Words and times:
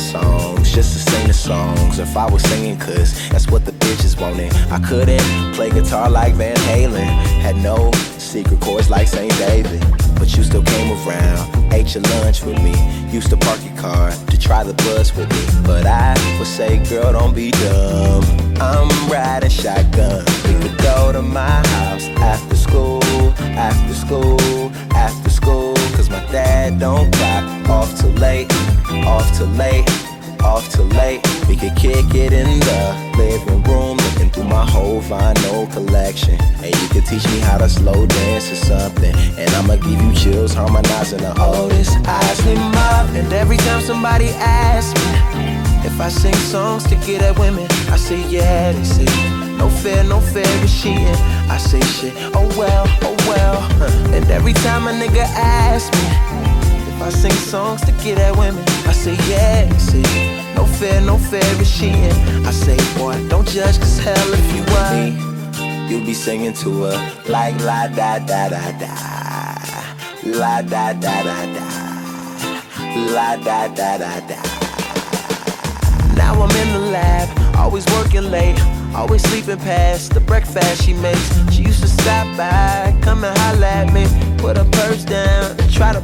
songs 0.00 0.72
just 0.72 0.92
to 0.92 1.10
sing 1.10 1.26
the 1.26 1.34
songs 1.34 1.98
if 1.98 2.16
I 2.16 2.30
was 2.30 2.42
singing, 2.42 2.78
cause 2.78 3.28
that's 3.28 3.48
what 3.48 3.64
the 3.64 3.72
bitches 3.72 4.20
wanted. 4.20 4.52
I 4.70 4.78
couldn't 4.80 5.54
play 5.54 5.70
guitar 5.70 6.10
like 6.10 6.34
Van 6.34 6.56
Halen, 6.56 7.06
had 7.40 7.56
no 7.56 7.90
secret 8.18 8.60
chords 8.60 8.90
like 8.90 9.08
St. 9.08 9.32
David. 9.38 9.80
But 10.16 10.36
you 10.36 10.42
still 10.42 10.62
came 10.62 10.90
around, 11.06 11.72
ate 11.72 11.94
your 11.94 12.02
lunch 12.04 12.42
with 12.44 12.62
me. 12.62 12.74
Used 13.10 13.30
to 13.30 13.36
park 13.36 13.60
your 13.64 13.76
car 13.76 14.10
to 14.10 14.38
try 14.38 14.64
the 14.64 14.74
bus 14.74 15.14
with 15.14 15.30
me. 15.30 15.62
But 15.64 15.86
I 15.86 16.14
would 16.38 16.46
say, 16.46 16.82
girl, 16.88 17.12
don't 17.12 17.34
be 17.34 17.50
dumb. 17.50 18.24
I'm 18.60 18.88
riding 19.10 19.50
shotgun. 19.50 20.24
We 20.46 20.54
could 20.62 20.78
go 20.78 21.12
to 21.12 21.22
my 21.22 21.66
house 21.68 22.06
after 22.18 22.56
school, 22.56 23.02
after 23.56 23.94
school, 23.94 24.72
after 24.94 25.30
school. 25.30 25.74
Cause 25.94 26.08
my 26.10 26.24
dad 26.32 26.80
don't 26.80 27.12
clock 27.14 27.68
off 27.68 28.00
till 28.00 28.10
late, 28.10 28.48
off 29.06 29.36
to 29.38 29.44
late 29.44 29.88
off 30.44 30.68
to 30.70 30.82
late. 30.82 31.20
We 31.48 31.56
could 31.56 31.74
kick 31.74 32.14
it 32.14 32.32
in 32.32 32.60
the 32.60 33.12
living 33.16 33.62
room, 33.64 33.96
looking 33.96 34.30
through 34.30 34.44
my 34.44 34.64
whole 34.64 35.00
vinyl 35.00 35.70
collection. 35.72 36.40
And 36.62 36.74
you 36.80 36.88
could 36.88 37.06
teach 37.06 37.24
me 37.28 37.40
how 37.40 37.58
to 37.58 37.68
slow 37.68 38.06
dance 38.06 38.52
or 38.52 38.56
something. 38.56 39.14
And 39.38 39.50
I'ma 39.56 39.76
give 39.76 40.00
you 40.00 40.12
chills, 40.14 40.54
harmonizing 40.54 41.20
the 41.20 41.34
oldest. 41.40 41.96
Eyes 42.06 42.44
them 42.44 42.58
up, 42.92 43.08
and 43.10 43.32
every 43.32 43.56
time 43.56 43.80
somebody 43.80 44.28
asks 44.38 44.94
me 45.00 45.34
if 45.86 46.00
I 46.00 46.08
sing 46.08 46.34
songs 46.34 46.84
to 46.84 46.96
get 46.96 47.22
at 47.22 47.38
women, 47.38 47.66
I 47.90 47.96
say 47.96 48.20
yeah. 48.28 48.72
They 48.72 48.84
say 48.84 49.04
no 49.58 49.68
fair, 49.68 50.04
no 50.04 50.20
fair 50.20 50.64
is 50.64 50.82
cheating. 50.82 51.06
I 51.48 51.58
say 51.58 51.80
shit, 51.80 52.14
oh 52.34 52.48
well, 52.58 52.86
oh 53.02 53.16
well. 53.28 53.60
And 54.14 54.30
every 54.30 54.52
time 54.52 54.86
a 54.88 54.92
nigga 54.92 55.24
asks 55.36 55.90
me. 55.96 56.53
I 57.02 57.10
sing 57.10 57.32
songs 57.32 57.80
to 57.82 57.92
get 58.02 58.18
at 58.18 58.36
women, 58.36 58.62
I 58.86 58.92
say 58.92 59.14
yeah, 59.28 59.68
see. 59.76 60.02
No 60.54 60.64
fair, 60.64 61.00
no 61.00 61.18
fair 61.18 61.44
is 61.60 61.70
cheating. 61.78 62.12
I 62.46 62.50
say, 62.50 62.76
boy, 62.98 63.16
don't 63.28 63.46
judge, 63.48 63.78
cause 63.78 63.98
hell 63.98 64.32
if 64.32 64.46
you 64.54 64.62
were. 64.72 64.92
Me, 64.94 65.88
You 65.90 66.04
be 66.04 66.14
singing 66.14 66.54
to 66.54 66.84
her 66.84 67.22
like 67.28 67.58
la 67.60 67.88
da 67.88 68.18
da 68.18 68.48
da 68.48 68.72
da. 68.78 68.94
La 70.24 70.62
da 70.62 70.92
da 70.94 71.22
da 71.22 71.46
da. 71.54 71.66
La 73.12 73.36
da 73.36 73.68
da 73.68 73.98
da 73.98 74.20
da. 74.28 74.40
Now 76.16 76.40
I'm 76.40 76.56
in 76.56 76.72
the 76.72 76.90
lab, 76.92 77.56
always 77.56 77.84
working 77.96 78.30
late, 78.30 78.58
always 78.94 79.22
sleeping 79.28 79.58
past 79.58 80.14
the 80.14 80.20
breakfast 80.20 80.82
she 80.84 80.94
makes. 80.94 81.28
She 81.52 81.62
used 81.62 81.82
to 81.82 81.88
stop 81.88 82.26
by, 82.36 82.96
come 83.02 83.24
and 83.24 83.36
holler 83.38 83.66
at 83.66 83.92
me, 83.92 84.06
put 84.38 84.56
her 84.56 84.64
purse 84.70 85.04
down, 85.04 85.58
and 85.60 85.70
try 85.72 85.92
to 85.92 86.00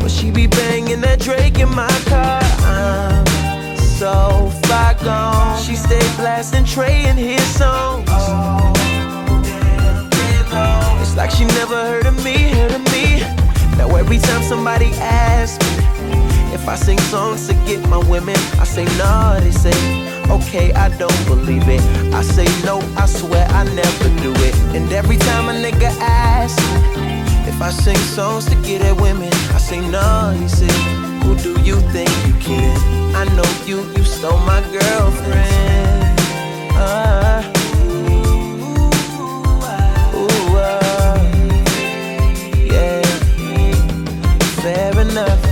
but 0.00 0.10
she 0.10 0.30
be 0.30 0.46
banging 0.46 1.00
that 1.00 1.20
Drake 1.20 1.58
in 1.58 1.68
my 1.74 1.90
car. 2.06 2.40
I'm 2.62 3.26
so 3.76 4.50
far 4.66 4.94
gone. 5.04 5.62
She 5.62 5.76
stay 5.76 6.00
blasting 6.16 6.64
Trey 6.64 7.04
and 7.06 7.18
his 7.18 7.42
songs. 7.56 8.08
It's 11.02 11.16
like 11.16 11.30
she 11.30 11.44
never 11.44 11.76
heard 11.76 12.06
of 12.06 12.22
me, 12.24 12.50
heard 12.50 12.72
of 12.72 12.84
me. 12.92 13.20
Now 13.78 13.94
every 13.96 14.18
time 14.18 14.42
somebody 14.42 14.90
asks 15.00 15.64
me 15.78 15.84
if 16.54 16.66
I 16.68 16.76
sing 16.76 16.98
songs 16.98 17.46
to 17.48 17.54
get 17.66 17.86
my 17.88 17.98
women, 18.08 18.36
I 18.58 18.64
say 18.64 18.84
no. 18.98 19.38
They 19.40 19.50
say 19.50 19.76
okay, 20.30 20.72
I 20.72 20.88
don't 20.96 21.26
believe 21.26 21.68
it. 21.68 21.80
I 22.14 22.22
say 22.22 22.46
no, 22.64 22.80
I 22.96 23.06
swear 23.06 23.46
I 23.50 23.64
never 23.64 24.08
do 24.22 24.32
it. 24.44 24.54
And 24.74 24.90
every 24.92 25.16
time 25.16 25.48
a 25.48 25.52
nigga 25.52 25.90
asks 26.00 26.60
me 26.72 26.95
if 27.56 27.62
I 27.62 27.70
sing 27.70 27.96
songs 27.96 28.44
to 28.50 28.54
get 28.56 28.82
at 28.82 29.00
women, 29.00 29.32
I 29.54 29.58
say 29.58 29.80
no. 29.80 30.36
He 30.38 30.46
say, 30.46 30.72
Who 31.22 31.34
do 31.36 31.58
you 31.62 31.80
think 31.90 32.10
you 32.26 32.34
kidding? 32.34 33.14
I 33.16 33.24
know 33.34 33.48
you, 33.64 33.80
you 33.96 34.04
stole 34.04 34.38
my 34.40 34.60
girlfriend. 34.70 36.20
Uh, 36.76 37.42
ooh, 40.14 40.56
uh, 40.58 41.16
yeah. 42.72 43.02
Fair 44.60 45.00
enough. 45.00 45.42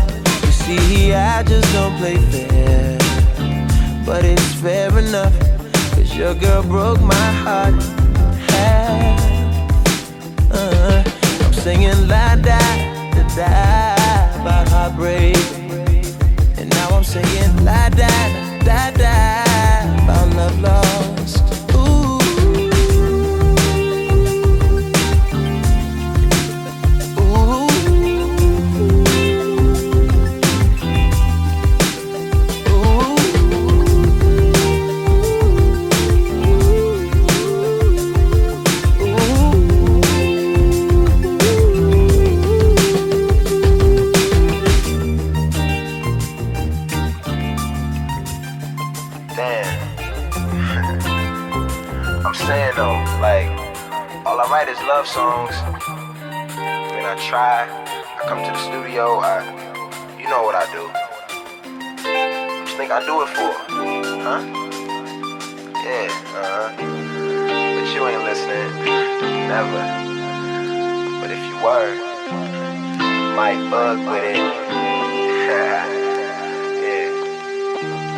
You 0.44 0.52
see, 0.52 1.14
I 1.14 1.42
just 1.42 1.72
don't 1.72 1.96
play 1.96 2.18
fair. 2.30 2.98
But 4.04 4.26
it's 4.26 4.54
fair 4.60 4.90
enough. 4.98 5.32
Cause 5.92 6.14
your 6.14 6.34
girl 6.34 6.62
broke 6.64 7.00
my 7.00 7.30
heart. 7.44 7.82
Half. 8.50 9.13
Singing 11.64 12.08
la 12.08 12.36
da 12.36 12.93
Damn. 49.36 49.66
I'm 52.24 52.34
saying 52.34 52.74
though, 52.76 53.02
like, 53.20 53.50
all 54.24 54.38
I 54.40 54.46
write 54.48 54.68
is 54.68 54.78
love 54.82 55.08
songs. 55.08 55.54
And 56.94 57.04
I 57.04 57.16
try, 57.28 57.66
I 57.66 58.28
come 58.28 58.44
to 58.44 58.52
the 58.52 58.58
studio, 58.58 59.18
I, 59.18 59.42
you 60.20 60.28
know 60.28 60.44
what 60.44 60.54
I 60.54 60.70
do. 60.70 60.86
What 60.86 62.68
you 62.70 62.76
think 62.78 62.92
I 62.92 63.04
do 63.04 63.22
it 63.22 63.28
for? 63.34 63.52
Huh? 64.22 64.40
Yeah, 65.82 66.08
uh 66.30 66.46
huh. 66.54 66.70
But 67.74 67.86
you 67.92 68.06
ain't 68.06 68.22
listening. 68.22 68.70
Never. 69.50 69.82
But 71.20 71.30
if 71.32 71.42
you 71.48 71.56
were, 71.58 71.90
might 73.34 73.58
bug 73.68 73.98
with 73.98 74.22
it. 74.22 74.36
yeah. 75.50 75.90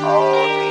All 0.05 0.66